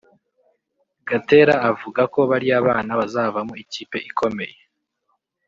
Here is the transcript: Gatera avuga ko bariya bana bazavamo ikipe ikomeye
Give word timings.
Gatera 1.09 1.55
avuga 1.71 2.01
ko 2.13 2.19
bariya 2.29 2.65
bana 2.67 2.91
bazavamo 2.99 3.53
ikipe 3.63 3.97
ikomeye 4.09 4.57